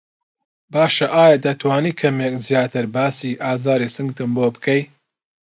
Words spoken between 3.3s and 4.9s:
ئازاری سنگتم بۆ بکەی؟